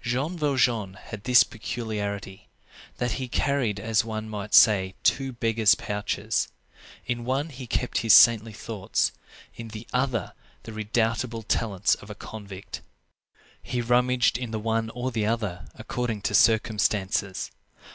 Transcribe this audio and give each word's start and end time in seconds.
Jean 0.00 0.38
Valjean 0.38 0.94
had 0.94 1.24
this 1.24 1.44
peculiarity, 1.44 2.48
that 2.96 3.20
he 3.20 3.28
carried, 3.28 3.78
as 3.78 4.02
one 4.02 4.26
might 4.26 4.54
say, 4.54 4.94
two 5.02 5.34
beggar's 5.34 5.74
pouches: 5.74 6.48
in 7.04 7.26
one 7.26 7.50
he 7.50 7.66
kept 7.66 7.98
his 7.98 8.14
saintly 8.14 8.54
thoughts; 8.54 9.12
in 9.54 9.68
the 9.68 9.86
other 9.92 10.32
the 10.62 10.72
redoubtable 10.72 11.42
talents 11.42 11.94
of 11.96 12.08
a 12.08 12.14
convict. 12.14 12.80
He 13.62 13.82
rummaged 13.82 14.38
in 14.38 14.50
the 14.50 14.58
one 14.58 14.88
or 14.94 15.10
the 15.10 15.26
other, 15.26 15.66
according 15.74 16.22
to 16.22 16.34
circumstances. 16.34 17.50